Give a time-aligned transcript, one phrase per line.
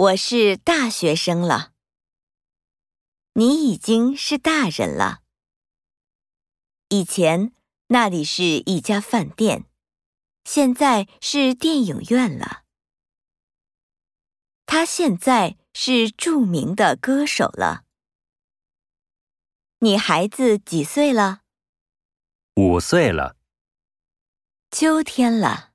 [0.00, 1.74] 我是大学生了。
[3.34, 5.20] 你已经是大人了。
[6.88, 7.52] 以前
[7.88, 9.66] 那里是一家饭店
[10.42, 12.64] 现在是电影院了。
[14.64, 17.84] 他现在是著名的歌手了。
[19.80, 21.42] 你孩子几岁了？
[22.56, 23.36] 五岁了。
[24.70, 25.69] 秋天了。